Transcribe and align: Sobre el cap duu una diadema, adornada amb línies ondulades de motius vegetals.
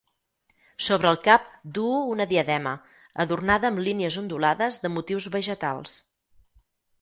Sobre 0.85 1.09
el 1.09 1.17
cap 1.27 1.43
duu 1.75 1.91
una 2.13 2.25
diadema, 2.31 2.71
adornada 3.25 3.69
amb 3.71 3.83
línies 3.89 4.19
ondulades 4.23 4.81
de 4.87 4.93
motius 4.97 5.29
vegetals. 5.37 5.95